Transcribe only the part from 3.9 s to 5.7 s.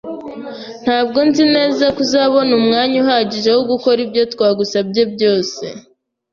ibyo twagusabye byose